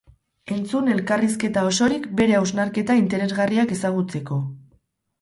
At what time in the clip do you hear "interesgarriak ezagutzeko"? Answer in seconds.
3.05-4.45